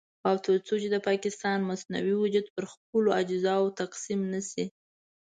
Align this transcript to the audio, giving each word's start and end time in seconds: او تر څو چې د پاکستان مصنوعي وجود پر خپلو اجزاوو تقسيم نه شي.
او 0.27 0.35
تر 0.45 0.55
څو 0.67 0.73
چې 0.81 0.87
د 0.91 0.97
پاکستان 1.07 1.57
مصنوعي 1.69 2.15
وجود 2.17 2.47
پر 2.55 2.63
خپلو 2.73 3.09
اجزاوو 3.21 3.75
تقسيم 3.81 4.19
نه 4.33 4.41
شي. 4.49 4.65